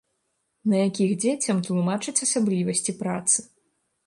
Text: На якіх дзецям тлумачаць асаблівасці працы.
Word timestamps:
На 0.71 0.79
якіх 0.87 1.13
дзецям 1.23 1.59
тлумачаць 1.67 2.17
асаблівасці 2.29 2.91
працы. 3.05 3.39